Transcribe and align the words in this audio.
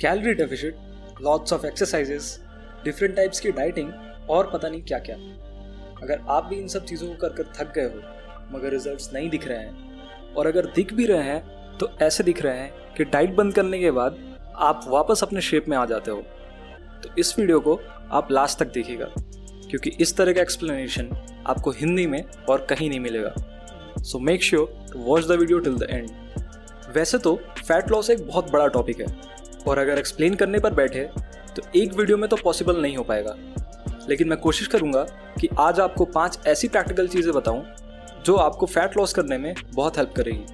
Calorie 0.00 0.32
deficit 0.34 0.76
lots 1.22 1.52
of 1.52 1.64
exercises 1.66 2.24
different 2.84 3.14
types 3.16 3.38
की 3.40 3.50
dieting 3.50 3.92
और 4.30 4.50
पता 4.52 4.68
नहीं 4.68 4.82
क्या 4.82 4.98
क्या 4.98 5.14
अगर 6.02 6.24
आप 6.30 6.44
भी 6.46 6.56
इन 6.56 6.66
सब 6.68 6.84
चीज़ों 6.84 7.06
को 7.08 7.14
कर 7.18 7.28
कर 7.28 7.44
थक 7.58 7.72
गए 7.74 7.84
हो, 7.84 8.00
मगर 8.52 8.70
रिजल्ट्स 8.70 9.12
नहीं 9.14 9.30
दिख 9.30 9.46
रहे 9.48 9.58
हैं, 9.58 10.34
और 10.34 10.46
अगर 10.46 10.66
दिख 10.74 10.92
भी 10.94 11.06
रहे 11.06 11.22
हैं 11.22 11.78
तो 11.78 11.88
ऐसे 12.02 12.24
दिख 12.24 12.42
रहे 12.42 12.58
हैं 12.58 12.94
कि 12.96 13.04
डाइट 13.04 13.34
बंद 13.36 13.54
करने 13.54 13.78
के 13.78 13.90
बाद 13.90 14.18
आप 14.56 14.84
वापस 14.88 15.22
अपने 15.22 15.40
शेप 15.40 15.68
में 15.68 15.76
आ 15.76 15.84
जाते 15.86 16.10
हो। 16.10 16.20
तो 17.02 17.14
इस 17.18 17.38
वीडियो 17.38 17.60
को 17.60 17.78
आप 18.10 18.30
लास्ट 18.30 18.58
तक 18.58 18.72
देखिएगा, 18.72 19.06
क्योंकि 19.16 19.90
इस 19.90 20.16
तरह 20.16 20.32
का 20.32 20.42
एक्सप्लेनेशन 20.42 21.08
आपको 21.46 21.70
हिंदी 21.70 22.06
में 22.06 22.22
और 22.48 22.66
कहीं 22.70 22.88
नहीं 22.88 23.00
मिलेगा। 23.00 23.34
So 24.00 24.18
make 24.20 24.42
sure 24.42 24.86
to 24.92 24.98
watch 25.00 25.26
the 25.26 25.38
video 25.40 25.58
till 25.58 25.78
the 25.78 25.88
end 25.90 26.10
वैसे 26.94 27.18
तो 27.18 27.34
फैट 27.58 27.90
लॉस 27.90 28.10
एक 28.10 28.26
बहुत 28.26 28.50
बड़ा 28.52 28.66
टॉपिक 28.68 29.00
है। 29.00 29.34
और 29.68 29.78
अगर 29.78 29.98
एक्सप्लेन 29.98 30.34
करने 30.34 30.58
पर 30.58 30.74
बैठे 30.74 31.08
तो 31.56 31.62
एक 31.76 31.92
वीडियो 31.94 32.16
में 32.16 32.28
तो 32.30 32.36
पॉसिबल 32.36 32.80
नहीं 32.82 32.96
हो 32.96 33.02
पाएगा। 33.04 33.36
लेकिन 34.08 34.28
मैं 34.28 34.38
कोशिश 34.38 34.66
करूँगा 34.66 35.02
कि 35.40 35.48
आज 35.58 35.80
आपको 35.80 36.04
पाँच 36.06 36.38
ऐसी 36.46 36.68
प्रैक्टिकल 36.68 37.08
चीज़ें 37.08 37.32
बताऊँ, 37.34 37.64
जो 38.24 38.34
आपको 38.36 38.66
फैट 38.66 38.96
लॉस 38.96 39.12
करने 39.12 39.38
में 39.38 39.54
बहुत 39.66 39.98
हेल्प 39.98 40.12
करेगी। 40.16 40.44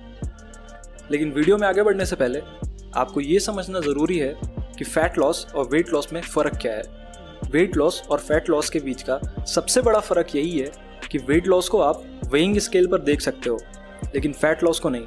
लेकिन 1.11 1.33
वीडियो 1.33 1.57
में 1.59 1.67
आगे 1.69 1.83
बढ़ने 1.83 2.07
से 2.07 2.17
पहले, 2.17 2.41
आपको 2.97 3.21
ये 3.21 3.39
समझना 3.41 3.81
ज़रूरी 3.81 4.19
है 4.19 4.35
कि 4.79 4.85
फैट 4.85 5.19
लॉस 5.19 5.47
और 5.55 5.69
वेट 5.69 5.93
लॉस 5.93 6.13
में 6.13 6.21
फ़र्क 6.23 6.59
क्या 6.63 6.73
है। 6.73 6.83
वेट 7.53 7.77
लॉस 7.77 8.03
और 8.11 8.19
फैट 8.19 8.51
लॉस 8.51 8.71
के 8.71 8.81
बीच 8.81 9.03
का 9.03 9.19
सबसे 9.47 9.83
बड़ा 9.83 10.01
फ़र्क 10.01 10.35
यही 10.37 10.59
है 10.59 10.71
कि 11.11 11.19
वेट 11.21 11.47
लॉस 11.49 11.69
को 11.69 11.81
आप 11.81 12.03
वेइंग 12.33 12.59
स्केल 12.59 12.87
पर 12.87 13.01
देख 13.01 13.21
सकते 13.21 13.51
हो, 13.51 13.59
लेकिन 14.15 14.33
फैट 14.33 14.63
लॉस 14.65 14.81
को 14.81 14.89
नहीं। 14.89 15.07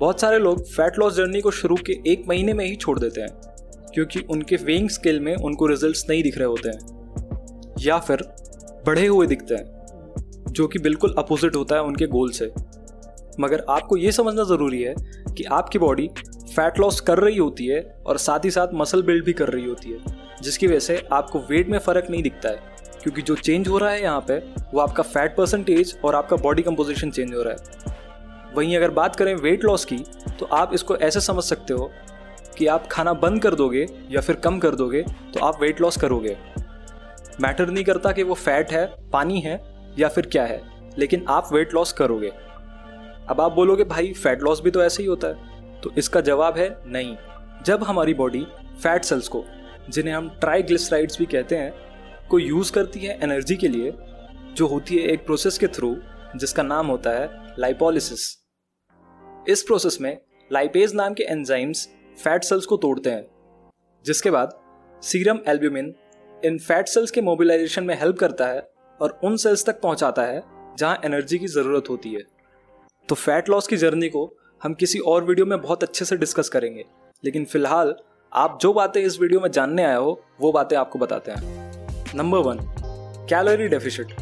बहुत 0.00 0.20
सारे 0.20 0.38
लोग 0.38 0.64
फैट 0.66 0.98
लॉस 0.98 1.14
जर्नी 1.14 1.40
को 1.40 1.50
शुरू 1.52 1.76
के 1.86 1.92
एक 2.06 2.24
महीने 2.28 2.52
में 2.52 2.64
ही 2.64 2.74
छोड़ 2.76 2.98
देते 2.98 3.20
हैं, 3.20 3.30
क्योंकि 3.94 4.20
उनके 4.30 4.56
वेइंग 4.56 4.88
स्केल 4.90 5.20
में 5.20 5.34
उनको 5.36 5.66
रिजल्ट्स 5.66 6.04
नहीं 6.10 6.22
दिख 6.22 6.38
रहे 6.38 6.46
होते 6.46 6.68
हैं, 6.68 7.74
या 7.80 7.98
फिर 7.98 8.22
बढ़े 8.86 9.06
हुए 9.06 9.26
दिखते 9.26 9.54
हैं, 9.54 10.44
जो 10.48 10.66
कि 10.66 10.78
बिल्कुल 10.78 11.14
अपोजिट 11.18 11.56
होता 11.56 11.74
है 11.74 11.82
उनके 11.82 12.06
गोल 12.08 12.30
से। 12.30 12.52
मगर 13.40 13.64
आपको 13.70 13.96
ये 13.96 14.12
समझना 14.12 14.44
ज़रूरी 14.44 14.82
है 14.82 14.94
कि 15.30 15.44
आपकी 15.44 15.78
बॉडी 15.78 16.08
फैट 16.46 16.78
लॉस 16.80 17.00
कर 17.00 17.18
रही 17.18 17.36
होती 17.36 17.66
है 17.66 17.80
और 18.06 18.18
साथ 18.18 18.44
ही 18.44 18.50
साथ 18.50 18.68
मसल 18.74 19.02
बिल्ड 19.02 19.24
भी 19.24 19.32
कर 19.32 19.48
रही 19.48 19.64
होती 19.64 19.90
है, 19.90 19.98
जिसकी 20.42 20.66
वजह 20.66 20.78
से 20.80 21.02
आपको 21.12 21.38
वेट 21.50 21.68
में 21.68 21.78
फ़र्क 21.78 22.06
नहीं 22.10 22.22
दिखता 22.22 22.48
है, 22.48 22.60
क्योंकि 23.02 23.22
जो 23.22 23.34
चेंज 23.36 23.68
हो 23.68 23.78
रहा 23.78 23.90
है 23.90 24.02
यहाँ 24.02 24.24
पे, 24.28 24.38
वो 24.74 24.80
आपका 24.80 25.02
फैट 25.04 25.36
परसेंटेज 25.36 25.98
और 26.04 26.14
आपका 26.14 26.36
बॉडी 26.38 26.62
कंपोजिशन 26.62 27.10
चेंज 27.10 27.34
हो 27.34 27.42
रहा 27.42 27.52
है। 27.52 27.94
वहीं 28.56 28.76
अगर 28.76 28.90
बात 28.92 29.16
करें 29.16 29.34
वेट 29.36 29.64
लॉस 29.64 29.84
की 29.84 29.98
तो 30.38 30.46
आप 30.46 30.74
इसको 30.74 30.96
ऐसे 30.98 31.20
समझ 31.20 31.44
सकते 31.44 31.74
हो 31.74 31.90
कि 32.58 32.66
आप 32.66 32.86
खाना 32.86 33.12
बंद 33.14 33.42
कर 33.42 33.54
दोगे 33.54 33.86
या 34.10 34.20
फिर 34.20 34.36
कम 34.36 34.58
कर 34.58 34.74
दोगे 34.74 35.02
तो 35.34 35.44
आप 35.46 35.60
वेट 35.62 35.80
लॉस 35.80 35.96
करोगे। 35.96 36.36
मैटर 37.40 37.68
नहीं 37.68 37.84
करता 37.84 38.12
कि 38.12 38.22
वो 38.22 38.34
फैट 38.34 38.72
है, 38.72 38.86
पानी 39.12 39.40
है 39.40 39.60
या 39.98 40.08
फिर 40.08 40.26
क्या 40.26 40.44
है, 40.44 40.60
लेकिन 40.98 41.24
आप 41.28 41.52
वेट 41.52 41.74
लॉस 41.74 41.92
करोगे। 41.92 42.28
अब 42.28 43.40
आप 43.40 43.52
बोलोगे, 43.52 43.84
भाई 43.84 44.12
फैट 44.12 44.42
लॉस 44.42 44.60
भी 44.62 44.70
तो 44.70 44.82
ऐसे 44.82 45.02
ही 45.02 45.08
होता 45.08 45.28
है। 45.28 45.80
तो 45.80 45.90
इसका 45.98 46.20
जवाब 46.20 46.58
है 46.58 46.68
नहीं। 46.86 47.16
जब 47.64 47.82
हमारी 47.82 48.14
बॉडी 48.14 48.44
फैट 48.82 49.04
सेल्स 49.04 49.28
को, 49.28 49.44
जिन्हें 49.90 50.14
हम 50.14 50.28
ट्राईग्लिसराइड्स 50.40 51.18
भी 51.18 51.26
कहते 51.26 51.56
हैं, 51.56 51.72
को 52.30 52.38
यूज़ 52.38 52.72
करती 52.72 53.00
है 53.00 53.18
एनर्जी 53.22 53.56
के 53.56 53.68
लिए, 53.68 53.92
जो 54.54 54.66
होती 54.66 54.96
है 54.96 55.08
एक 55.08 55.26
प्रोसेस 55.26 55.58
के 55.58 55.66
थ्रू 55.68 55.96
जिसका 56.36 56.62
नाम 56.62 56.86
होता 56.86 57.10
है 57.10 57.28
लाइपोलिसिस 57.58 58.45
इस 59.48 59.62
प्रोसेस 59.62 59.96
में 60.00 60.16
लाइपेज 60.50 60.94
नाम 60.94 61.14
के 61.14 61.22
एंजाइम्स 61.22 61.88
फैट 62.18 62.44
सेल्स 62.44 62.64
को 62.66 62.76
तोड़ते 62.76 63.10
हैं, 63.10 63.26
जिसके 64.04 64.30
बाद 64.30 64.56
सीरम 65.02 65.38
एल्ब्यूमिन 65.48 65.94
इन 66.44 66.58
फैट 66.58 66.88
सेल्स 66.88 67.10
के 67.10 67.20
मोबिलाइजेशन 67.22 67.84
में 67.84 67.94
हेल्प 68.00 68.18
करता 68.18 68.46
है 68.46 68.68
और 69.00 69.18
उन 69.24 69.36
सेल्स 69.36 69.64
तक 69.66 69.80
पहुंचाता 69.80 70.22
है 70.22 70.42
जहाँ 70.78 71.00
एनर्जी 71.04 71.38
की 71.38 71.46
ज़रूरत 71.46 71.90
होती 71.90 72.12
है। 72.14 72.22
तो 73.08 73.14
फैट 73.14 73.48
लॉस 73.48 73.66
की 73.66 73.76
जर्नी 73.76 74.08
को 74.08 74.30
हम 74.62 74.74
किसी 74.74 74.98
और 74.98 75.24
वीडियो 75.24 75.46
में 75.46 75.60
बहुत 75.60 75.82
अच्छे 75.82 76.04
से 76.04 76.16
डिस्कस 76.16 76.48
करेंगे, 76.48 76.84
लेकिन 77.24 77.44
फ़िलहाल 77.44 77.94
आप 78.32 78.58
जो 78.62 78.72
बातें 78.72 79.00
इस 79.02 79.20
वीडियो 79.20 79.40
में 79.40 79.50
जानने 79.50 79.84
आए 79.84 79.96
हो, 79.96 80.20
वो 80.40 80.52
बातें 80.52 80.76
आपको 80.76 80.98
बताते 80.98 81.32
हैं। 81.32 82.14
नंबर 82.14 82.38
वन 82.40 82.58
कैलोरी 83.30 83.68
डेफिशिट 83.68 84.16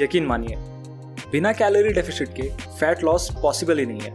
यकीन 0.00 0.26
मानिए 0.26 0.56
बिना 1.34 1.52
कैलोरी 1.52 1.88
डेफिशिट 1.88 2.28
के 2.28 2.42
फैट 2.80 3.02
लॉस 3.04 3.30
पॉसिबल 3.42 3.78
ही 3.78 3.86
नहीं 3.86 4.00
है। 4.00 4.10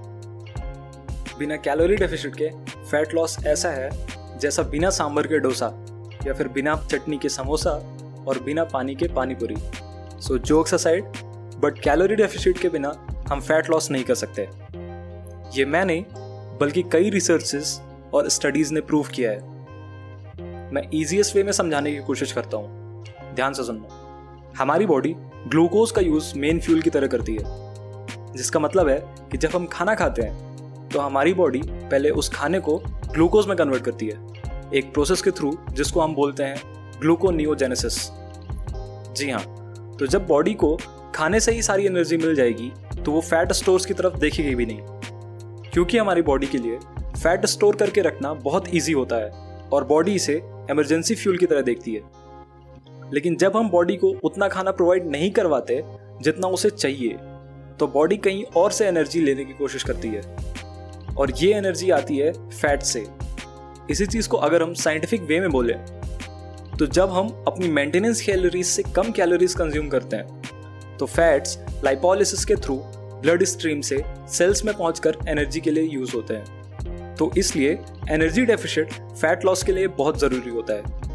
बिना 1.40 1.56
कैलोरी 1.56 1.96
डेफिशिट 1.96 2.36
के 2.36 2.50
फैट 2.84 3.14
लॉस 3.14 3.38
ऐसा 3.46 3.70
है, 3.70 3.90
जैसा 4.40 4.64
बिना 4.64 4.90
सांभर 4.90 5.28
के 5.28 5.40
डोसा, 5.40 5.66
या 6.28 6.34
फिर 6.34 6.48
बिना 6.48 6.76
चटनी 6.92 7.18
के 7.18 7.30
समोसा 7.30 7.72
और 8.28 8.40
बिना 8.44 8.64
पानी 8.64 8.96
के 8.96 9.08
पानी 9.08 9.36
पूरी 9.36 9.56
so 10.22 10.38
jokes 10.38 10.74
aside 10.74 11.04
but 11.62 11.80
calorie 11.84 12.16
deficit 12.16 12.58
के 12.58 12.70
बिना 12.70 13.08
हम 13.30 13.42
फैट 13.42 13.70
लॉस 13.70 13.92
नहीं 13.92 14.04
कर 14.04 14.16
सकते। 14.16 14.50
ये 15.60 15.66
मैं 15.66 15.86
नहीं 15.86 16.06
बल्कि 16.58 16.84
कई 16.84 17.10
रिसर्चेस 17.10 17.82
और 18.14 18.30
स्टडीज़ 18.30 18.74
ने 18.74 18.82
प्रूव 18.82 19.08
किया 19.08 19.32
है। 19.32 19.40
मैं 20.74 20.90
इजीएस्ट 20.94 21.36
वे 21.36 21.44
में 21.44 21.52
समझाने 21.52 21.92
की 21.92 22.00
कोशिश 22.00 22.32
करता 22.32 22.58
हूँ। 22.58 23.04
ध्यान 23.34 23.54
से 23.54 23.64
सुनना। 23.64 24.54
हमारी 24.58 24.86
बॉडी 24.86 25.16
ग्लूकोज 25.48 25.92
का 25.92 26.02
यूज़ 26.02 26.34
मेन 26.38 26.60
फ्यूल 26.60 26.82
की 26.82 26.90
तरह 26.90 27.08
करती 27.08 27.34
है, 27.34 28.34
जिसका 28.36 28.60
मतलब 28.60 28.88
है 28.90 29.00
कि 29.32 29.38
जब 29.38 29.50
हम 29.50 29.66
खाना 29.68 29.96
खाते 29.96 30.22
हैं 30.22 30.90
तो 30.90 31.00
हमारी 31.00 31.34
बॉडी 31.34 31.62
पहले 31.64 32.10
उस 32.12 32.30
खाने 32.30 32.60
को 32.60 32.78
ग्लूकोज 33.14 33.48
में 33.48 33.56
कन्वर्ट 33.58 33.84
करती 33.84 34.08
है, 34.08 34.18
एक 34.74 34.94
प्रोसेस 34.94 35.22
के 35.22 35.32
थ्रू 35.32 35.58
जिसको 35.72 36.02
हम 36.02 36.16
बोलते 36.16 36.44
हैं 36.44 37.00
ग्लूकोनियोजेनेसिस। 37.02 38.00
जी 39.18 39.30
हाँ 39.30 39.44
तो 40.00 40.08
जब 40.08 40.28
बॉडी 40.28 40.54
को 40.54 40.78
खाने 41.16 41.40
से 41.40 41.52
ही 41.52 41.62
सारी 41.62 41.86
एनर्जी 41.86 42.18
मिल 42.18 42.36
जाएगी 42.36 42.72
तो 42.96 43.12
वो 43.12 43.22
फैट 43.22 43.52
स्टोर्स 43.54 43.86
की 43.86 43.94
तरफ़ 43.94 44.18
देखेगी 44.18 44.56
भी 44.56 44.66
नहीं, 44.66 44.80
क्योंकि 45.72 45.98
हमारी 45.98 46.22
बॉडी 46.22 46.48
के 46.48 46.58
लिए 46.58 46.78
फैट 47.14 47.46
स्टोर 47.46 47.76
करके 47.76 48.02
रखना 48.02 48.34
बहुत 48.36 48.74
ईजी 48.76 48.94
होता 48.94 49.16
है, 49.16 49.30
और 49.70 49.84
बॉडी 49.86 50.14
इसे 50.16 50.42
एमरजेंसी 50.72 51.16
फ्यूल 51.16 51.38
की 51.38 51.46
तरह 51.46 51.62
देखती 51.62 51.94
है। 51.94 52.02
लेकिन 53.14 53.36
जब 53.36 53.58
हम 53.58 53.70
बॉडी 53.70 53.96
को 53.96 54.14
उतना 54.24 54.48
खाना 54.48 54.72
प्रोवाइड 54.72 55.10
नहीं 55.12 55.32
करवाते, 55.32 55.82
जितना 56.22 56.48
उसे 56.48 56.70
चाहिए 56.70 57.18
तो 57.80 57.88
बॉडी 57.88 58.18
कहीं 58.18 58.44
और 58.58 58.72
से 58.72 58.88
एनर्जी 58.88 59.22
लेने 59.22 59.46
की 59.46 59.54
कोशिश 59.54 59.84
करती 59.84 60.08
है। 60.08 60.22
और 61.16 61.32
ये 61.38 61.54
एनर्जी 61.54 61.90
आती 61.92 62.18
है 62.18 62.32
फैट 62.50 62.82
से। 62.82 63.06
इसी 63.90 64.06
चीज़ 64.06 64.30
को 64.30 64.38
अगर 64.38 64.64
हम 64.64 64.74
साइंटिफिक 64.74 65.22
वे 65.22 65.40
में 65.40 65.50
बोले 65.50 65.74
तो 66.80 66.86
जब 66.86 67.10
हम 67.10 67.30
अपनी 67.48 67.68
मेंटेनेंस 67.68 68.22
कैलोरीज 68.22 68.66
से 68.66 68.84
कम 68.96 69.12
कैलोरीज 69.12 69.54
कंज्यूम 69.54 69.88
करते 69.88 70.16
हैं 70.16 70.98
तो 70.98 71.06
फैट्स 71.06 71.58
लाइपोलिसिस 71.84 72.46
के 72.46 72.56
थ्रू 72.56 72.76
ब्लड 72.76 73.44
स्ट्रीम 73.44 73.82
से 73.82 74.04
सेल्स 74.30 74.64
में 74.66 74.74
पहुंचकर 74.78 75.18
एनर्जी 75.28 75.60
के 75.60 75.72
लिए 75.72 75.84
यूज़ 75.84 76.16
होते 76.16 76.34
हैं। 76.34 77.16
तो 77.16 77.32
इसलिए 77.38 77.78
एनर्जी 78.10 78.46
डेफिशिट 78.46 78.94
फैट 78.94 79.46
लॉस 79.46 79.64
के 79.64 79.72
लिए 79.72 79.88
बहुत 79.88 80.20
ज़रूरी 80.20 80.50
होता 80.50 80.74
है। 80.74 81.09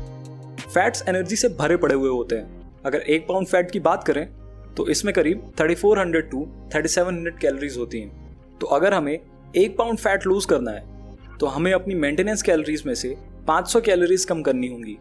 फैट्स 0.75 1.05
एनर्जी 1.09 1.37
से 1.37 1.49
भरे 1.51 1.77
पड़े 1.77 1.95
हुए 1.95 2.09
होते 2.11 2.37
हैं। 2.37 2.83
अगर 2.87 2.99
एक 2.99 3.27
पाउंड 3.29 3.47
फैट 3.47 3.71
की 3.71 3.81
बात 3.81 4.05
करें 4.05 4.27
तो 4.75 4.87
इसमें 4.89 5.12
करीब 5.15 5.53
3400 5.53 6.21
टू 6.31 6.47
3700 6.73 7.39
कैलोरीज 7.41 7.77
होती 7.79 8.01
हैं। 8.01 8.59
तो 8.61 8.67
अगर 8.69 8.95
हमें 8.95 9.19
एक 9.57 9.77
पाउंड 9.79 9.99
फैट 9.99 10.27
लूज 10.27 10.45
करना 10.45 10.71
है 10.71 11.37
तो 11.39 11.47
हमें 11.47 11.73
अपनी 11.73 11.95
मेंटेनेंस 11.97 12.43
कैलोरीज 12.43 12.83
में 12.87 12.95
से 12.95 13.17
500 13.49 13.81
कैलोरीज 13.81 14.25
कम 14.25 14.43
करनी 14.43 14.69
होंगी। 14.69 14.97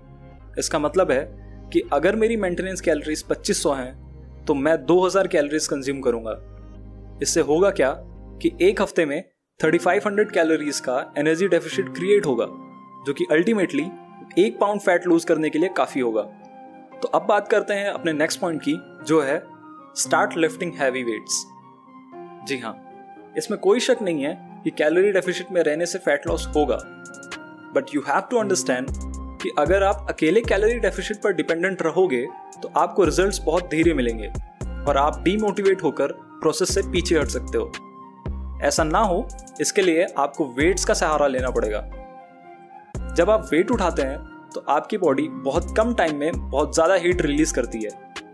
इसका 0.60 0.80
मतलब 0.80 1.12
है 1.12 1.22
कि 1.74 1.82
अगर 1.94 2.16
मेरी 2.16 2.38
मेंटेनेंस 2.38 2.82
कैलोरीज 2.82 3.24
2500 3.24 3.76
हैं 3.76 4.46
तो 4.46 4.54
मैं 4.56 4.76
2000 4.86 5.28
कैलोरीज 5.28 5.68
कंज्यूम 5.68 6.02
करूँगा। 6.02 6.40
इससे 7.22 7.42
होगा 7.42 7.70
क्या 7.72 7.92
कि 8.42 8.52
एक 8.62 8.82
हफ़्ते 8.82 9.06
में 9.06 9.24
3500 9.60 10.32
कैलोरीज 10.32 10.80
का 10.80 11.14
एनर्जी 11.18 11.48
डेफिसिट 11.48 11.94
क्रिएट 11.96 12.26
होगा, 12.26 12.46
जो 13.06 13.14
कि 13.14 13.26
अल्टीमेटली 13.32 13.84
एक 14.38 14.58
पाउंड 14.60 14.82
फैट 14.82 15.06
लूज 15.08 15.26
करने 15.26 15.50
के 15.50 15.60
लिए 15.60 15.70
काफ़ी 15.70 16.02
होगा। 16.02 16.22
तो 17.02 17.08
अब 17.08 17.26
बात 17.26 17.48
करते 17.48 17.74
हैं 17.74 17.90
अपने 17.90 18.14
नेक्स्ट 18.14 18.40
पॉइंट 18.40 18.62
की, 18.62 18.74
जो 19.06 19.22
है 19.22 19.42
स्टार्ट 19.98 20.38
लिफ्टिंग 20.38 20.74
हैवी 20.74 21.04
वेट्स 21.04 21.46
जी 22.48 22.58
हाँ 22.60 22.76
इसमें 23.38 23.60
कोई 23.60 23.80
शक 23.80 24.02
नहीं 24.02 24.24
है 24.24 24.34
कि 24.64 24.72
कैलोरी 24.72 25.12
डेफिशिट 25.12 25.52
में 25.52 25.62
रहने 25.64 25.86
से 25.86 26.00
फैट 26.00 26.28
लॉस 26.28 26.48
होगा। 26.56 26.78
But 27.76 27.96
you 27.96 28.02
have 28.02 28.22
to 28.22 28.38
understand 28.38 28.88
कि 29.42 29.52
अगर 29.60 29.84
आप 29.84 30.06
अकेले 30.10 30.42
कैलोरी 30.42 30.80
डेफिशिट 30.80 31.22
पर 31.22 31.34
डिपेंडेंट 31.34 31.82
रहोगे 31.82 32.26
तो 32.62 32.72
आपको 32.78 33.04
रिजल्ट्स 33.04 33.42
बहुत 33.46 33.70
धीरे 33.70 33.94
मिलेंगे 33.94 34.28
और 34.88 34.98
आप 34.98 35.22
डीमोटिवेट 35.24 35.84
होकर 35.84 36.12
प्रोसेस 36.42 36.74
से 36.76 36.82
पीछे 36.92 37.20
हट 37.20 37.28
सकते 37.28 37.58
हो। 37.58 37.72
ऐसा 38.64 38.84
ना 38.84 39.00
हो, 39.00 39.28
इसके 39.62 39.82
लिए 39.82 40.06
आपको 40.18 40.46
वेट्स 40.58 40.86
का 40.86 40.94
सहारा 40.94 41.28
लेना 41.28 41.50
पड़ेगा। 41.50 41.80
जब 43.16 43.30
आप 43.30 43.48
वेट 43.52 43.72
उठाते 43.72 44.02
हैं 44.02 44.18
तो 44.50 44.64
आपकी 44.70 44.98
बॉडी 44.98 45.28
बहुत 45.44 45.74
कम 45.78 45.94
टाइम 45.94 46.18
में 46.18 46.32
बहुत 46.42 46.74
ज़्यादा 46.76 46.96
हीट 46.96 47.22
रिलीज़ 47.22 47.54
करती 47.54 47.82
है, 47.84 47.90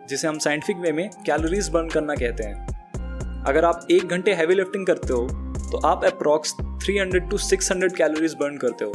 जिसे 0.10 0.28
हम 0.28 0.38
साइंटिफिक 0.40 0.78
वे 0.78 0.92
में 0.92 1.10
कैलोरीज 1.26 1.70
बर्न 1.70 1.90
करना 1.90 2.16
कहते 2.16 2.44
हैं। 2.44 3.44
अगर 3.44 3.66
आप 3.66 3.88
एक 3.92 4.06
घंटे 4.06 4.34
हैवी 4.34 4.56
लिफ्टिंग 4.56 4.86
करते 4.88 5.14
हो 5.14 5.28
तो 5.72 5.78
आप 5.88 6.06
अप्रॉक्स 6.06 6.56
300 6.82 7.30
टू 7.30 7.38
600 7.40 7.96
कैलोरीज 7.96 8.36
बर्न 8.40 8.58
करते 8.58 8.86
हो। 8.86 8.92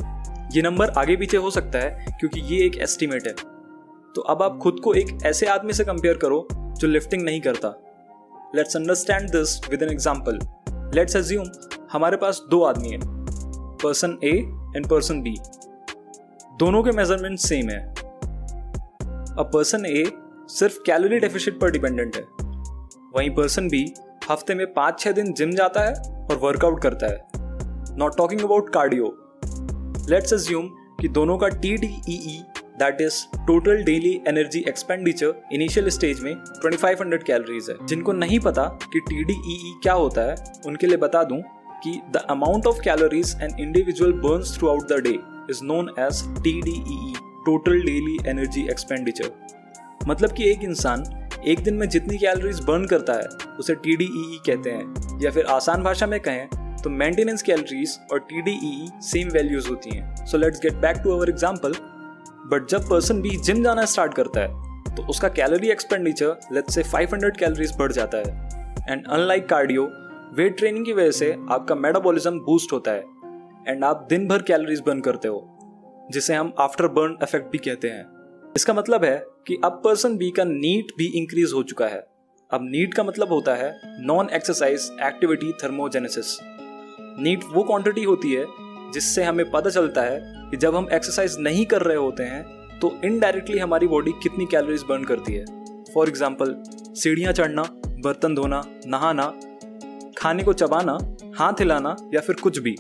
ये 0.52 0.62
नंबर 0.62 0.90
आगे 0.92 1.16
पीछे 1.16 1.36
हो 1.36 1.50
सकता 1.50 1.78
है, 1.78 2.06
क्योंकि 2.10 2.40
ये 2.42 2.64
एक 2.66 2.76
एस्टिमेट 2.82 3.26
है। 3.26 3.32
तो 4.14 4.20
अब 4.22 4.42
आप 4.42 4.58
खुद 4.62 4.80
को 4.84 4.94
एक 4.94 5.18
ऐसे 5.26 5.46
आदमी 5.48 5.72
से 5.72 5.84
कंपेयर 5.84 6.16
करो, 6.16 6.46
जो 6.50 6.88
लिफ्टिंग 6.88 7.22
नहीं 7.22 7.40
करता। 7.40 7.68
Let's 8.54 8.76
understand 8.76 9.30
this 9.30 9.60
with 9.70 9.82
an 9.82 9.90
example 9.90 10.38
let's 10.94 11.16
assume 11.16 11.50
हमारे 11.92 12.16
पास 12.16 12.42
दो 12.50 12.62
आदमी 12.64 12.88
हैं 12.88 13.00
person 13.82 14.18
A 14.24 14.36
and 14.76 14.88
person 14.88 15.22
B 15.22 15.36
दोनों 16.58 16.82
के 16.82 16.90
मेज़रमेंट 16.92 17.38
सेम 17.38 17.68
है। 17.68 17.78
अब 19.38 19.50
पर्सन 19.54 19.86
ए 19.86 20.04
सिर्फ़ 20.48 20.76
कैलोरी 20.86 21.18
डेफिशिट 21.18 21.58
पर 21.60 21.70
डिपेंडेंट 21.70 22.16
है। 22.16 22.22
वहीं 23.16 23.30
पर्सन 23.30 23.68
बी 23.68 23.82
हफ़्ते 24.30 24.54
में 24.54 24.66
पाँच 24.74 25.00
छह 25.00 25.12
दिन 25.12 25.32
जिम 25.32 25.50
जाता 25.50 25.80
है 25.80 25.94
और 26.24 26.36
वर्कआउट 26.42 26.80
करता 26.82 27.06
है। 27.06 27.96
Not 27.98 28.16
talking 28.16 28.40
about 28.40 28.72
cardio 28.74 29.06
let's 30.10 30.34
assume 30.34 30.68
कि 31.00 31.08
दोनों 31.08 31.38
का 31.38 31.48
T 31.48 31.76
D 31.76 31.92
E 32.08 32.40
that 32.78 33.00
is 33.00 33.22
total 33.46 33.82
daily 33.84 34.14
energy 34.28 34.64
expenditure 34.68 35.34
initial 35.52 35.88
stage 35.88 36.20
में 36.20 36.34
2500 36.62 37.22
कैलोरीज 37.26 37.70
है। 37.70 37.86
जिनको 37.86 38.12
नहीं 38.12 38.40
पता 38.40 38.68
कि 38.84 39.00
टी 39.00 39.24
डी 39.24 39.32
ई 39.32 39.58
ई 39.60 39.74
क्या 39.82 39.92
होता 39.94 40.30
है, 40.30 40.36
उनके 40.66 40.86
लिए 40.86 40.96
बता 40.98 41.24
दूँ 41.24 41.42
कि 41.84 42.00
the 42.10 42.26
amount 42.30 42.66
of 42.66 42.80
calories 42.82 43.36
an 43.42 43.58
individual 43.60 44.12
burns 44.20 44.58
throughout 44.68 44.88
the 44.92 45.02
day 45.02 45.18
is 45.50 45.64
known 45.64 45.88
as 46.00 46.22
T 46.36 46.60
D 46.62 46.76
E 46.88 47.14
total 47.46 47.80
daily 47.82 48.16
energy 48.30 48.62
expenditure 48.70 49.30
मतलब 50.08 50.32
कि 50.32 50.50
एक 50.50 50.64
इंसान 50.64 51.04
एक 51.48 51.62
दिन 51.64 51.74
में 51.74 51.88
जितनी 51.88 52.18
कैलोरीज 52.18 52.60
बर्न 52.64 52.84
करता 52.86 53.12
है, 53.12 53.26
उसे 53.58 53.74
टी 53.76 53.96
डी 53.96 54.04
ई 54.04 54.38
कहते 54.46 54.70
हैं। 54.70 55.20
या 55.22 55.30
फिर 55.30 55.46
आसान 55.46 55.82
भाषा 55.82 56.06
में 56.06 56.18
कहें 56.20 56.46
तो 56.82 56.90
मेंटेनेंस 56.90 57.42
कैलोरीज 57.42 57.98
और 58.12 58.18
T 58.20 58.42
D 58.42 58.52
E 58.64 58.88
same 59.02 59.28
values 59.30 59.68
होती 59.68 59.90
हैं। 59.90 60.26
So 60.26 60.38
let's 60.38 60.60
get 60.60 60.74
back 60.80 60.96
to 61.04 61.10
our 61.10 61.30
example 61.30 61.74
but 62.50 62.68
जब 62.70 62.88
पर्सन 62.88 63.20
भी 63.22 63.36
जिम 63.38 63.62
जाना 63.64 63.84
स्टार्ट 63.86 64.14
करता 64.14 64.40
है 64.40 64.94
तो 64.96 65.02
उसका 65.10 65.28
calorie 65.30 65.70
expenditure 65.70 66.36
let's 66.52 66.74
say 66.74 66.82
500 66.84 67.36
calories 67.38 67.72
बढ़ 67.78 67.92
जाता 67.92 68.18
है। 68.18 68.90
And 68.90 69.06
unlike 69.06 69.48
cardio 69.48 69.88
weight 70.36 70.56
training 70.58 70.84
की 70.86 70.92
वजह 70.92 71.10
से 71.10 71.32
आपका 71.50 71.74
मेटाबॉलिज्म 71.76 72.38
बूस्ट 72.40 72.72
होता 72.72 72.90
है। 72.90 73.04
एंड 73.68 73.84
आप 73.84 74.06
दिन 74.10 74.26
भर 74.28 74.42
कैलोरीज 74.42 74.80
बर्न 74.86 75.00
करते 75.00 75.28
हो, 75.28 76.08
जिसे 76.12 76.34
हम 76.34 76.52
आफ्टर 76.60 76.88
बर्न 76.88 77.16
इफ़ेक्ट 77.22 77.50
भी 77.52 77.58
कहते 77.60 77.88
हैं। 77.88 78.52
इसका 78.56 78.74
मतलब 78.74 79.04
है 79.04 79.16
कि 79.46 79.56
अब 79.64 79.80
पर्सन 79.84 80.16
बी 80.16 80.30
का 80.30 80.44
नीट 80.44 80.92
भी 80.98 81.06
इंक्रीज 81.18 81.52
हो 81.54 81.62
चुका 81.62 81.86
है। 81.86 82.04
अब 82.50 82.64
नीट 82.64 82.94
का 82.94 83.02
मतलब 83.02 83.32
होता 83.32 83.54
है 83.54 83.72
non 84.00 84.28
exercise 84.32 84.90
activity 85.02 85.52
thermogenesis 85.62 86.36
NEAT 87.18 87.44
वो 87.52 87.62
क्वांटिटी 87.62 88.02
होती 88.04 88.32
है, 88.32 88.44
जिससे 88.92 89.22
हमें 89.22 89.50
पता 89.50 89.70
चलता 89.70 90.02
है 90.02 90.20
कि 90.50 90.56
जब 90.56 90.76
हम 90.76 90.88
एक्सरसाइज 90.92 91.36
नहीं 91.40 91.64
कर 91.66 91.82
रहे 91.82 91.96
होते 91.96 92.22
हैं 92.24 92.78
तो 92.80 92.92
इनडायरेक्टली 93.04 93.58
हमारी 93.58 93.86
बॉडी 93.86 94.12
कितनी 94.22 94.46
कैलोरीज 94.46 94.82
बर्न 94.88 95.04
करती 95.04 95.32
है। 95.32 95.44
फॉर 95.94 96.08
एग्ज़ाम्पल 96.08 96.54
सीढ़ियाँ 96.94 97.32
चढ़ना, 97.32 97.62
बर्तन 97.98 98.34
धोना, 98.34 98.62
नहाना, 98.86 99.26
खाने 100.18 100.42
को 100.42 100.52
चबाना, 100.52 100.98
हाथ 101.36 101.60
हिलाना 101.60 101.96
या 102.14 102.20
फिर 102.20 102.36
कुछ 102.36 102.58
भी। 102.58 102.76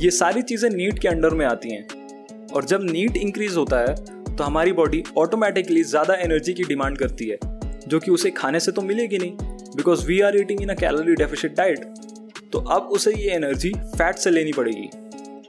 ये 0.00 0.10
सारी 0.10 0.42
चीज़ें 0.42 0.68
नीट 0.70 0.98
के 0.98 1.08
अंडर 1.08 1.34
में 1.34 1.44
आती 1.46 1.70
हैं। 1.70 2.46
और 2.48 2.64
जब 2.64 2.82
नीट 2.82 3.16
इंक्रीज 3.16 3.56
होता 3.56 3.78
है 3.80 3.94
तो 4.26 4.44
हमारी 4.44 4.72
बॉडी 4.72 5.02
ऑटोमेटिकली 5.18 5.82
ज़्यादा 5.84 6.14
एनर्जी 6.16 6.52
की 6.52 6.64
डिमांड 6.64 6.96
करती 6.98 7.28
है, 7.28 7.38
जो 7.88 7.98
कि 8.00 8.10
उसे 8.10 8.30
खाने 8.30 8.60
से 8.60 8.72
तो 8.72 8.82
मिलेगी 8.82 9.18
नहीं 9.18 9.36
because 9.76 10.06
we 10.06 10.20
are 10.20 10.36
eating 10.36 10.62
in 10.62 10.68
a 10.68 10.74
calorie 10.76 11.14
deficit 11.14 11.56
diet 11.56 11.84
तो 12.52 12.58
अब 12.70 12.88
उसे 12.92 13.12
ये 13.14 13.34
एनर्जी 13.34 13.72
फैट 13.88 14.16
से 14.16 14.30
लेनी 14.30 14.52
पड़ेगी। 14.52 14.88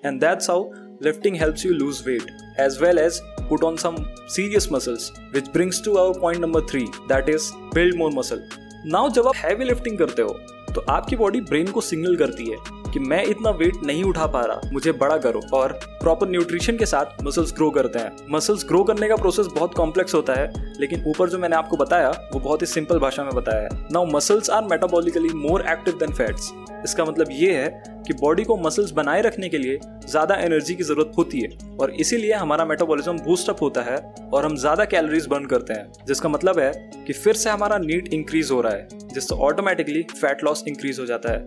And 0.06 0.20
that's 0.22 0.50
how 0.50 0.70
lifting 1.04 1.36
helps 1.36 1.66
you 1.66 1.72
lose 1.74 2.04
weight 2.08 2.60
as 2.60 2.78
well 2.82 2.98
as 2.98 3.22
put 3.50 3.64
on 3.64 3.78
some 3.78 4.04
serious 4.30 4.68
muscles 4.72 5.12
which 5.34 5.50
brings 5.54 5.84
to 5.86 5.96
our 5.96 6.20
point 6.20 6.42
number 6.42 6.66
three 6.72 6.84
that 7.08 7.30
is 7.30 7.52
build 7.76 7.96
more 7.98 8.12
muscle 8.16 8.44
now 8.88 9.10
जब 9.12 9.28
आप 9.28 9.36
heavy 9.38 9.66
lifting 9.66 9.98
करते 9.98 10.22
हो 10.22 10.38
तो 10.76 10.86
आपकी 10.90 11.16
body 11.16 11.42
brain 11.44 11.72
को 11.72 11.82
signal 11.84 12.16
करती 12.16 12.50
है 12.50 12.81
कि 12.94 13.00
मैं 13.02 13.24
इतना 13.26 13.50
वेट 13.52 13.84
नहीं 13.84 14.04
उठा 14.04 14.26
पा 14.28 14.42
रहा। 14.42 14.70
मुझे 14.74 14.92
बड़ा 14.94 15.18
करो 15.18 15.42
और 15.54 15.80
प्रॉपर 16.02 16.30
न्यूट्रिशन 16.30 16.78
के 16.78 16.86
साथ 16.86 17.24
मसल्स 17.24 17.54
ग्रो 17.54 17.70
करते 17.72 18.00
हैं। 18.00 18.16
मसल्स 18.32 18.66
ग्रो 18.68 18.84
करने 18.84 19.08
का 19.08 19.16
प्रोसेस 19.16 19.48
बहुत 19.56 19.74
कॉम्प्लेक्स 19.74 20.16
होता 20.16 20.34
है, 20.34 20.52
लेकिन 20.80 21.04
ऊपर 21.08 21.30
जो 21.30 21.38
मैंने 21.38 21.56
आपको 21.56 21.78
बताया, 21.78 22.10
वो 22.34 22.40
बहुत 22.40 22.62
ही 22.62 22.68
सिंपल 22.68 23.00
भाषा 23.00 23.24
में 23.24 23.34
बताया 23.36 23.62
है। 23.62 23.88
Now 23.94 24.06
muscles 24.08 24.50
are 24.50 24.64
metabolically 24.64 25.34
more 25.38 25.66
active 25.70 25.98
than 26.00 26.14
fats 26.14 26.52
इसका 26.84 27.04
मतलब 27.06 27.28
ये 27.32 27.52
है 27.54 27.68
कि 28.08 28.14
बॉडी 28.14 28.44
को 28.44 28.56
मसल्स 28.58 28.92
बनाए 28.92 29.22
रखने 29.22 29.50
के 29.50 29.58
लिए 29.58 29.80
ज़्यादा 30.08 30.36
एनर्जी 30.36 30.76
की 30.76 30.84
ज़रूरत 30.84 31.12
होती 31.18 31.42
है 31.42 31.50
और 31.80 31.92
इसीलिए 31.96 32.34
हमारा 32.34 32.66
मेटाबॉलिज्म 32.66 33.18
बूस्टअप 33.20 33.62
होता 33.62 33.82
है 33.82 33.98
और 34.34 34.46
हम 34.46 34.56
ज़्यादा 34.58 34.86
कैलोरीज 34.86 35.28
बर्न 35.28 35.46
करते 35.46 35.74
हैं। 35.74 36.06
जिसका 36.08 36.30
मतलब 36.30 36.60
है 36.60 36.72
कि 37.08 37.14
फिर 37.14 37.34
से 37.34 37.50
हमारा 37.50 37.78
नीट 37.78 38.14
इंक्रीज 38.14 38.52
हो 38.52 38.62
रहा 38.62 38.74
है, 38.74 38.88
जिससे 39.14 39.36
ऑटोमेटिकली 39.38 40.02
फैट 40.12 40.44
लॉस 40.44 40.64
इंक्रीज 40.68 41.00
हो 41.00 41.06
जाता 41.06 41.32
है। 41.32 41.46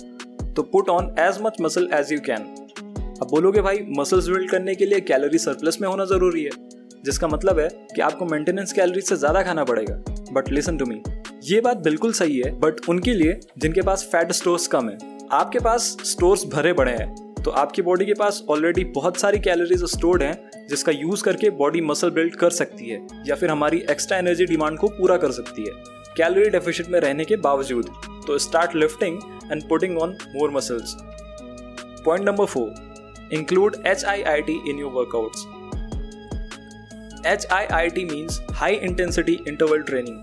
तो 0.57 0.63
put 0.65 0.89
on 0.89 1.15
as 1.21 1.39
much 1.43 1.57
muscle 1.61 1.89
as 1.95 2.13
you 2.13 2.19
can 2.21 2.43
अब 3.23 3.27
बोलोगे 3.31 3.61
भाई 3.63 3.79
मसल्स 3.99 4.29
बिल्ड 4.29 4.51
करने 4.51 4.75
के 4.75 4.87
लिए 4.87 5.01
कैलोरी 5.03 5.39
सरप्लस 5.39 5.81
में 5.81 5.89
होना 5.89 6.05
ज़रूरी 6.05 6.45
है। 6.45 6.51
जिसका 7.05 7.29
मतलब 7.29 7.59
है 7.59 7.69
कि 7.95 8.01
आपको 8.01 8.25
मेंटेनेंस 8.25 8.73
कैलोरी 8.73 9.01
से 9.01 9.17
ज़्यादा 9.17 9.43
खाना 9.43 9.65
पड़ेगा। 9.65 9.95
बट 10.33 10.51
लिसन 10.51 10.77
टू 10.77 10.87
मी 10.87 11.01
ये 11.45 11.61
बात 11.61 11.77
बिल्कुल 11.79 12.13
सही 12.13 12.39
है 12.39 12.51
बट 12.61 12.89
उनके 12.89 13.15
लिए 13.15 13.39
जिनके 13.59 13.83
पास 13.83 14.09
फैट 14.13 14.33
स्टोर्स 14.33 14.67
कम 14.67 14.89
है, 14.89 14.97
आपके 15.33 15.59
पास 15.59 15.97
स्टोर्स 16.05 16.45
भरे 16.47 16.73
पड़े 16.73 16.93
हैं 16.93 17.15
तो 17.37 17.51
आपकी 17.53 17.83
बॉडी 17.83 18.05
के 18.07 18.15
पास 18.15 18.43
ऑलरेडी 18.51 18.85
बहुत 18.93 19.17
सारी 19.17 19.39
कैलोरीज 19.41 19.83
स्टोर्ड 19.87 20.23
हैं, 20.23 20.67
जिसका 20.69 20.93
यूज़ 20.93 21.23
करके 21.25 21.51
बॉडी 21.53 21.81
मसल 21.83 22.11
बिल्ड 22.11 22.37
कर 22.37 22.51
सकती 22.53 22.89
है, 22.89 23.07
या 23.27 23.35
फिर 23.35 23.51
हमारी 23.51 23.83
एक्स्ट्रा 23.91 24.19
एनर्जी 24.19 24.45
डिमांड 24.47 24.79
को 24.79 24.89
पूरा 24.91 25.17
कर 25.17 25.31
सकती 25.33 25.63
है। 25.63 25.73
कैलोरी 26.17 26.51
डेफिशिट 26.51 26.89
में 26.89 26.99
रहने 27.01 27.25
के 27.25 27.37
बावजूद। 27.39 27.91
तो 28.27 28.39
start 28.39 28.75
lifting 28.77 29.21
and 29.53 29.65
putting 29.71 29.97
on 30.03 30.13
more 30.35 30.47
muscles. 30.53 30.93
Point 32.05 32.25
number 32.29 32.45
4 32.53 32.63
Include 33.39 33.75
HIIT 33.87 33.91
H 37.27 37.47
I 37.53 37.67
I 37.73 37.89
T 37.89 38.05
means 38.05 38.39
High 38.61 38.75
Intensity 38.89 39.35
Interval 39.51 39.85
Training. 39.91 40.17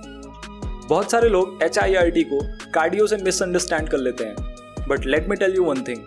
बहुत 0.90 1.12
सारे 1.12 1.30
लोग 1.30 1.64
एच 1.64 1.78
आई 1.80 1.94
आई 1.96 2.12
टी 2.12 2.24
को 2.24 2.40
कार्डियो 2.74 3.08
से 3.08 3.18
मिसअंडरस्टैंड 3.18 3.90
कर 3.90 3.98
लेते 3.98 4.24
हैं. 4.24 4.36
But 4.90 5.06
let 5.06 5.30
me 5.30 5.36
tell 5.36 5.56
you 5.56 5.64
one 5.64 5.84
thing 5.88 6.04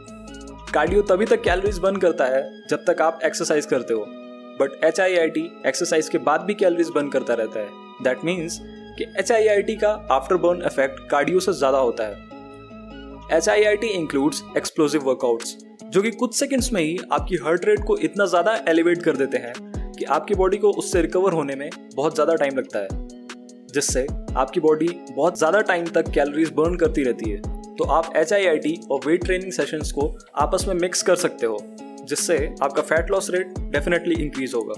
cardio 0.74 1.02
तभी 1.02 1.26
तक 1.26 1.42
कैलोरीज 1.42 1.78
बर्न 1.78 1.96
करता 1.96 2.24
है 2.34 2.42
जब 2.70 2.84
तक 2.86 3.00
आप 3.02 3.20
एक्सरसाइज 3.24 3.66
करते 3.66 3.94
हो. 3.94 4.04
But 4.60 4.84
H 4.84 5.00
I 5.00 5.16
I 5.16 5.28
T 5.28 5.50
exercise 5.66 6.08
के 6.08 6.18
बाद 6.28 6.40
भी 6.40 6.54
कैलोरीज 6.54 6.90
बर्न 6.94 7.08
करता 7.08 7.34
रहता 7.34 7.60
है. 7.60 7.68
दैट 8.02 8.24
मीन्स 8.24 8.60
कि 8.98 9.04
एचआईआईटी 9.18 9.76
का 9.76 9.90
आफ्टर 10.12 10.36
बर्न 10.38 10.62
इफ़ेक्ट 10.66 11.08
कार्डियो 11.10 11.40
से 11.40 11.52
ज़्यादा 11.52 11.78
होता 11.78 12.04
है। 12.04 12.32
H 13.32 13.48
I 13.48 13.64
I 13.64 13.76
T 13.76 13.86
includes 13.88 14.42
explosive 14.56 15.02
workouts 15.02 15.56
जो 15.86 16.02
कि 16.02 16.10
कुछ 16.12 16.34
सेकंड्स 16.34 16.72
में 16.72 16.80
ही 16.82 16.96
आपकी 17.12 17.36
हार्ट 17.36 17.64
रेट 17.64 17.84
को 17.86 17.96
इतना 17.98 18.26
ज़्यादा 18.26 18.54
एलिवेट 18.68 19.02
कर 19.02 19.16
देते 19.16 19.38
हैं 19.38 19.52
कि 19.92 20.04
आपकी 20.06 20.34
बॉडी 20.34 20.56
को 20.56 20.70
उससे 20.72 21.02
रिकवर 21.02 21.32
होने 21.32 21.54
में 21.54 21.68
बहुत 21.96 22.14
ज़्यादा 22.14 22.34
टाइम 22.34 22.58
लगता 22.58 22.78
है, 22.78 22.88
जिससे 23.74 24.06
आपकी 24.36 24.60
बॉडी 24.60 24.88
बहुत 25.10 25.38
ज़्यादा 25.38 25.60
टाइम 25.62 25.86
तक 25.86 26.10
कैलोरीज 26.14 26.52
बर्न 26.56 26.76
करती 26.76 27.04
रहती 27.04 27.30
है। 27.30 27.40
तो 27.76 27.84
आप 27.92 28.12
एचआईआईटी 28.16 28.78
और 28.90 29.00
वेट 29.06 29.24
ट्रेनिंग 29.24 29.52
सेशंस 29.52 29.92
को 29.92 30.06
आपस 30.36 30.64
में 30.68 30.74
मिक्स 30.74 31.02
कर 31.02 31.16
सकते 31.16 31.46
हो, 31.46 31.58
जिससे 32.04 32.36
आपका 32.62 32.82
fat 32.82 33.10
loss 33.10 33.30
rate 33.30 33.58
definitely 33.72 34.22
increase 34.24 34.54
होगा। 34.54 34.74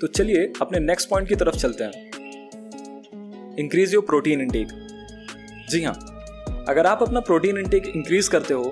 तो 0.00 0.06
चलिए 0.08 0.52
अपने 0.62 0.78
नेक्स्ट 0.80 1.10
पॉइंट 1.10 1.28
की 1.28 1.34
तरफ़ 1.34 1.56
चलते 1.56 1.84
हैं। 1.84 2.10
इंक्रीज 3.58 3.94
योर 3.94 4.02
प्रोटीन 4.06 4.40
इनटेक 4.40 4.68
जी 5.70 5.82
हाँ 5.82 5.94
अगर 6.68 6.86
आप 6.86 7.02
अपना 7.02 7.20
प्रोटीन 7.20 7.58
इंटेक 7.58 7.86
इंक्रीज 7.86 8.28
करते 8.28 8.54
हो 8.54 8.64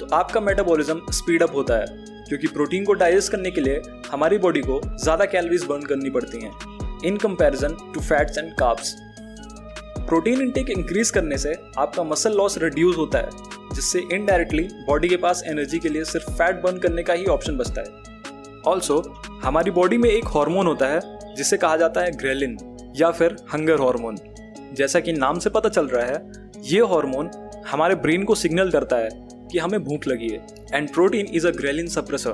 तो 0.00 0.06
आपका 0.14 0.40
मेटाबॉलिज्म 0.40 1.12
स्पीड 1.12 1.42
अप 1.42 1.54
होता 1.54 1.74
है, 1.74 1.86
क्योंकि 2.28 2.46
प्रोटीन 2.46 2.84
को 2.84 2.92
डाइजेस्ट 2.94 3.32
करने 3.32 3.50
के 3.50 3.60
लिए 3.60 3.80
हमारी 4.10 4.38
बॉडी 4.38 4.60
को 4.60 4.80
ज़्यादा 4.96 5.24
कैलोरीज 5.26 5.64
बर्न 5.64 5.82
करनी 5.82 6.10
पड़ती 6.10 6.40
हैं 6.40 7.00
in 7.04 7.16
comparison 7.16 7.76
to 7.94 8.00
fats 8.00 8.38
and 8.38 8.52
carbs 8.58 8.94
protein 10.08 10.40
intake 10.42 10.70
increase 10.70 11.10
करने 11.10 11.38
से 11.38 11.54
आपका 11.78 12.02
मसल 12.04 12.36
लॉस 12.36 12.58
रिड्यूस 12.58 12.96
होता 12.96 13.18
है, 13.18 13.30
जिससे 13.74 14.02
इनडायरेक्टली 14.12 14.68
बॉडी 14.86 15.08
के 15.08 15.16
पास 15.18 15.42
एनर्जी 15.46 15.78
के 15.78 15.88
लिए 15.88 16.04
सिर्फ़ 16.04 16.30
फैट 16.32 16.62
बर्न 16.62 16.78
करने 16.78 17.02
का 17.02 17.12
ही 17.12 17.24
ऑप्शन 17.28 17.56
बचता 17.58 17.80
है. 17.80 18.60
ऑल्सो 18.66 19.00
हमारी 19.44 19.70
बॉडी 19.70 19.98
में 19.98 20.10
एक 20.10 20.26
हार्मोन 20.28 20.66
होता 20.66 20.86
है, 20.86 21.00
जिसे 21.36 21.56
कहा 21.56 21.76
जाता 21.76 22.00
है 22.00 22.10
ग्रेलिन 22.12 22.56
या 22.96 23.10
फिर 23.10 23.36
हंगर 23.52 23.80
हार्मोन 23.80 24.16
जैसा 24.72 25.00
कि 25.00 25.12
नाम 25.12 25.38
से 25.38 25.50
पता 25.50 25.68
चल 25.68 25.86
रहा 25.86 26.06
है, 26.06 26.32
ये 26.64 26.80
हार्मोन 26.82 27.30
हमारे 27.66 27.94
ब्रेन 27.94 28.24
को 28.24 28.34
सिग्नल 28.34 28.70
करता 28.70 28.96
है 28.96 29.08
कि 29.52 29.58
हमें 29.58 29.82
भूख 29.84 30.06
लगी 30.08 30.28
है। 30.28 30.46
And 30.74 30.92
protein 30.92 31.26
is 31.26 31.46
a 31.46 31.50
ghrelin 31.50 31.88
suppressor 31.88 32.32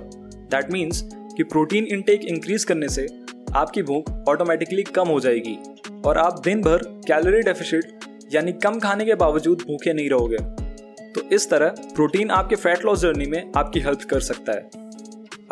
that 0.50 0.70
means 0.72 1.02
कि 1.36 1.42
प्रोटीन 1.44 1.86
इनटेक 1.86 2.24
इंक्रीज 2.24 2.64
करने 2.64 2.88
से 2.88 3.06
आपकी 3.54 3.82
भूख 3.82 4.10
ऑटोमेटिकली 4.28 4.82
कम 4.84 5.08
हो 5.08 5.20
जाएगी। 5.20 5.58
और 6.06 6.18
आप 6.18 6.40
दिन 6.44 6.62
भर 6.62 6.82
कैलोरी 7.06 7.40
डेफिशिट 7.42 8.04
यानी 8.32 8.52
कम 8.54 8.78
खाने 8.78 9.04
के 9.04 9.14
बावजूद 9.14 9.62
भूखे 9.68 9.92
नहीं 9.92 10.10
रहोगे। 10.10 10.38
तो 11.12 11.20
इस 11.32 11.48
तरह 11.50 11.74
प्रोटीन 11.94 12.30
आपके 12.30 12.56
फैट 12.56 12.84
लॉस 12.84 13.00
जर्नी 13.00 13.26
में 13.26 13.52
आपकी 13.56 13.80
हेल्प 13.80 14.02
कर 14.10 14.20
सकता 14.20 14.52
है। 14.52 14.68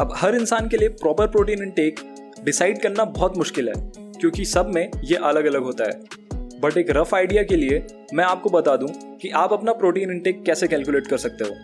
अब 0.01 0.13
हर 0.17 0.35
इंसान 0.35 0.69
के 0.69 0.77
लिए 0.77 0.89
प्रॉपर 0.95 1.27
प्रोटीन 1.27 1.63
इनटेक 1.63 2.01
डिसाइड 2.45 2.81
करना 2.83 3.05
बहुत 3.07 3.37
मुश्किल 3.39 3.69
है, 3.69 3.75
क्योंकि 3.97 4.45
सब 4.45 4.71
में 4.75 4.91
ये 5.05 5.17
अलग 5.17 5.45
अलग 5.45 5.63
होता 5.63 5.85
है। 5.85 6.26
बट 6.61 6.77
एक 6.77 6.91
रफ 6.91 7.15
आइडिया 7.15 7.43
के 7.43 7.57
लिए 7.57 7.87
मैं 8.15 8.25
आपको 8.25 8.51
बता 8.51 8.77
दूँ 8.77 8.89
कि 9.23 9.29
आप 9.29 9.53
अपना 9.53 9.73
प्रोटीन 9.73 10.11
इनटेक 10.11 10.43
कैसे 10.43 10.69
कैलकुलेट 10.69 11.07
कर 11.07 11.17
सकते 11.17 11.45
हो। 11.45 11.57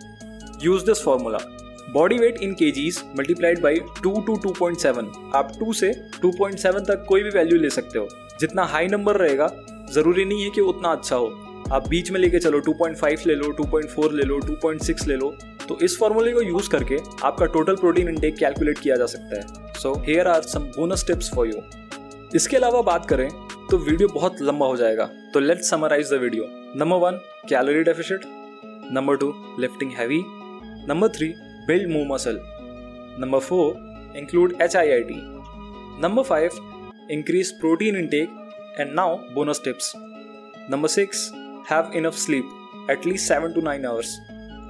Use 0.63 0.85
this 0.85 1.03
formula 1.03 1.37
body 1.93 2.17
weight 2.17 2.37
in 2.41 2.53
kgs 2.71 3.01
multiplied 3.17 3.61
by 3.61 3.79
two 4.03 4.19
to 4.27 4.35
two 4.35 4.51
point 4.51 4.77
seven 4.77 5.11
आप 5.35 5.51
टू 5.59 5.73
से 5.73 5.91
टू 6.21 6.31
पॉइंट 6.31 6.59
सेवन 6.59 6.79
तक 6.79 7.05
कोई 7.09 7.23
भी 7.23 7.29
वैल्यू 7.29 7.59
ले 7.59 7.69
सकते 7.69 7.99
हो। 7.99 8.07
जितना 8.39 8.63
हाई 8.63 8.87
नंबर 8.87 9.17
रहेगा, 9.17 9.47
ज़रूरी 9.93 10.25
नहीं 10.25 10.43
है 10.43 10.49
कि 10.49 10.61
उतना 10.61 10.89
अच्छा 10.89 11.15
हो। 11.15 11.27
आप 11.71 11.87
बीच 11.87 12.11
में 12.11 12.19
लेके 12.19 12.39
चलो 12.39 12.59
2.5 12.59 13.25
ले 13.27 13.35
लो 13.35 13.51
2.4 13.53 14.11
ले 14.11 14.23
लो 14.23 14.39
2.6 14.39 15.07
ले 15.07 15.15
लो। 15.15 15.29
तो 15.67 15.79
इस 15.79 15.97
फॉर्मूले 15.99 16.31
को 16.31 16.41
यूज़ 16.41 16.69
करके 16.69 16.97
आपका 17.23 17.45
टोटल 17.45 17.75
प्रोटीन 17.75 18.09
इंटेक 18.09 18.37
कैलकुलेट 18.37 18.79
किया 18.79 18.95
जा 18.95 19.05
सकता 19.05 19.39
है। 19.39 19.73
So 19.73 19.93
here 20.07 20.27
are 20.27 20.41
some 20.41 20.63
bonus 20.77 21.05
tips 21.07 21.33
for 21.35 21.47
you 21.47 21.61
इसके 22.35 22.57
अलावा 22.57 22.81
बात 22.81 23.05
करें 23.09 23.29
तो 23.69 23.77
वीडियो 23.77 24.07
बहुत 24.13 24.41
लंबा 24.41 24.65
हो 24.65 24.77
जाएगा 24.77 25.05
तो 25.33 25.39
let's 25.39 25.69
summarize 25.69 26.13
the 26.13 26.19
video 26.21 26.45
number 26.79 26.97
one 26.97 27.19
calorie 27.49 27.83
deficit 27.83 28.25
number 28.93 29.17
two 29.17 29.33
lifting 29.59 29.91
heavy 29.97 30.23
number 30.87 31.09
three 31.17 31.33
build 31.67 31.91
move 31.91 32.13
muscle 32.13 32.39
number 33.19 33.39
four 33.49 34.17
include 34.17 34.57
H 34.61 34.75
I 34.75 34.91
I 34.91 35.03
T 35.03 35.21
number 36.01 36.23
five 36.23 36.59
increase 37.11 37.51
protein 37.59 37.97
intake 37.97 38.75
and 38.79 38.93
now 38.93 39.17
bonus 39.33 39.61
tips 39.65 39.93
number 40.69 40.87
six 40.87 41.31
have 41.65 41.93
enough 41.93 42.17
sleep, 42.17 42.45
at 42.89 43.05
least 43.05 43.27
7 43.27 43.53
to 43.53 43.61
9 43.61 43.85
hours. 43.85 44.19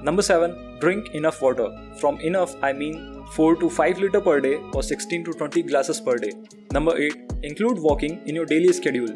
Number 0.02 0.22
7. 0.22 0.78
Drink 0.80 1.14
enough 1.14 1.40
water. 1.42 1.68
From 1.96 2.20
enough, 2.20 2.54
I 2.62 2.72
mean 2.72 3.24
4 3.32 3.56
to 3.56 3.70
5 3.70 3.98
liter 3.98 4.20
per 4.20 4.40
day 4.40 4.56
or 4.72 4.82
16 4.82 5.24
to 5.24 5.32
20 5.32 5.62
per 5.62 6.18
day. 6.18 6.32
Number 6.74 7.00
eight 7.02 7.44
include 7.44 7.78
walking 7.80 8.16
in 8.28 8.36
your 8.36 8.46
daily 8.46 8.72
schedule 8.72 9.10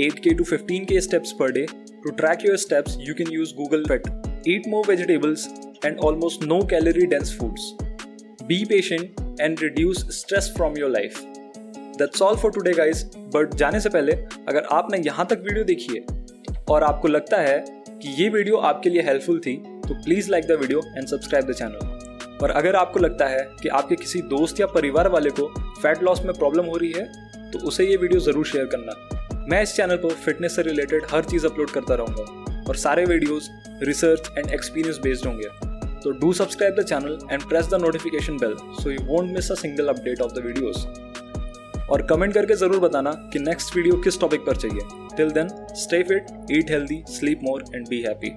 eight 0.00 0.18
k 0.18 0.34
to 0.34 0.44
fifteen 0.44 0.84
k 0.84 1.00
steps 1.00 1.32
per 1.32 1.52
day 1.52 1.66
to 1.72 2.10
track 2.12 2.44
your 2.46 2.56
steps 2.58 2.96
you 3.00 3.14
can 3.14 3.32
use 3.32 3.54
Google 3.54 3.84
fit 3.88 4.08
eat 4.48 4.68
more 4.68 4.84
vegetables 4.88 5.46
and 5.84 5.98
almost 5.98 6.44
no 6.44 6.60
calorie 6.70 7.06
dense 7.06 7.36
foods 7.38 7.72
be 8.44 8.64
patient 8.64 9.20
and 9.40 9.60
reduce 9.62 10.06
stress 10.12 10.52
from 10.56 10.78
your 10.78 10.90
life 10.90 11.20
that's 11.98 12.22
all 12.22 12.36
for 12.36 12.50
today 12.50 12.72
guys 12.72 13.04
but 13.34 13.54
जाने 13.54 13.80
से 13.80 13.88
पहले, 13.88 14.12
अगर 14.48 14.66
आपने 14.72 14.98
यहाँ 14.98 15.26
तक 15.26 15.42
video 15.42 15.64
देखी 15.64 15.96
है 15.96 16.64
और 16.70 16.84
आपको 16.84 17.08
लगता 17.08 17.40
है 17.40 17.64
कि 17.68 18.22
ये 18.22 18.28
वीडियो 18.30 18.56
आपके 18.66 18.90
लिए 18.90 19.02
हेल्पफुल 19.02 19.38
थी 19.38 19.56
तो 19.88 19.94
please 19.94 20.30
like 20.30 20.44
the 20.44 20.58
video 20.60 20.82
and 20.88 21.06
subscribe 21.06 21.50
the 21.50 21.54
channel 21.54 22.36
और 22.42 22.50
अगर 22.52 22.76
आपको 22.76 23.00
लगता 23.00 23.26
है 23.26 23.42
कि 23.62 23.68
आपके 23.70 23.96
किसी 23.96 24.20
दोस्त 24.28 24.60
या 24.60 24.66
परिवार 24.68 25.08
वाले 25.08 25.30
को 25.30 25.46
फैट 25.82 26.02
लॉस 26.02 26.24
में 26.24 26.32
प्रॉब्लम 26.34 26.64
हो 26.64 26.76
रही 26.76 26.92
है 26.92 27.50
तो 27.50 27.58
उसे 27.68 27.86
ये 27.86 27.96
वीडियो 27.96 28.20
ज़रूर 28.20 28.46
शेयर 28.46 28.66
करना। 28.74 29.44
मैं 29.48 29.62
इस 29.62 29.74
चैनल 29.76 29.96
पर 29.96 30.14
फिटनेस 30.24 30.56
से 30.56 30.62
रिलेटेड 30.62 31.04
हर 31.10 31.24
चीज़ 31.24 31.46
अपलोड 31.46 31.70
करता 31.70 31.94
रहूँगा 31.94 32.64
और 32.68 32.76
सारे 32.76 33.04
videos, 33.06 33.50
research 33.82 34.30
and 34.38 34.50
experience 34.50 34.98
based 35.02 35.26
होंगे। 35.26 35.48
तो 36.02 36.10
do 36.20 36.32
subscribe 36.32 36.74
the 36.74 36.84
channel 36.84 37.18
and 37.30 37.48
press 37.48 37.68
the 37.68 37.80
notification 37.82 38.36
bell 38.38 38.56
so 38.82 38.90
you 38.90 38.98
won't 39.06 39.32
miss 39.32 39.50
a 39.52 39.54
single 39.56 39.88
update 39.88 40.20
of 40.20 40.32
the 40.32 40.44
videos 40.44 40.86
और 41.90 42.02
कमेंट 42.06 42.34
करके 42.34 42.54
ज़रूर 42.56 42.78
बताना 42.80 43.10
कि 43.32 43.38
नेक्स्ट 43.40 43.76
वीडियो 43.76 43.96
किस 44.02 44.20
टॉपिक 44.20 44.40
पर 44.46 44.56
चाहिए। 44.56 45.16
Till 45.16 45.30
then 45.32 45.48
stay 45.76 46.02
fit 46.02 46.26
eat 46.52 46.70
healthy 46.70 47.02
sleep 47.10 47.40
more 47.44 47.64
and 47.74 47.88
be 47.88 48.02
happy 48.02 48.30